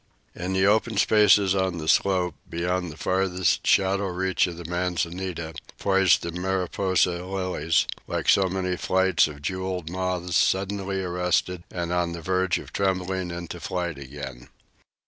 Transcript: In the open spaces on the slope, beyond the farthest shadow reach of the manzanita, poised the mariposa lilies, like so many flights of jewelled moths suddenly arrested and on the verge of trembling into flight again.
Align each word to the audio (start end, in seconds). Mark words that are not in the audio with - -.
In 0.33 0.53
the 0.53 0.65
open 0.65 0.97
spaces 0.97 1.53
on 1.53 1.77
the 1.77 1.87
slope, 1.87 2.33
beyond 2.49 2.91
the 2.91 2.97
farthest 2.97 3.67
shadow 3.67 4.07
reach 4.07 4.47
of 4.47 4.57
the 4.57 4.65
manzanita, 4.65 5.53
poised 5.77 6.23
the 6.23 6.31
mariposa 6.31 7.23
lilies, 7.23 7.85
like 8.07 8.27
so 8.27 8.49
many 8.49 8.75
flights 8.77 9.27
of 9.27 9.43
jewelled 9.43 9.91
moths 9.91 10.35
suddenly 10.35 11.03
arrested 11.03 11.61
and 11.69 11.93
on 11.93 12.13
the 12.13 12.21
verge 12.23 12.57
of 12.57 12.73
trembling 12.73 13.29
into 13.29 13.59
flight 13.59 13.99
again. 13.99 14.49